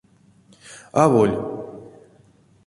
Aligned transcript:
Аволь. 1.03 1.35